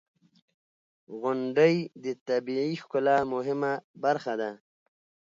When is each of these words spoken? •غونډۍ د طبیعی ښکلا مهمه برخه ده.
•غونډۍ 1.19 1.75
د 2.03 2.05
طبیعی 2.27 2.73
ښکلا 2.81 3.17
مهمه 3.33 3.73
برخه 4.03 4.33
ده. 4.41 4.51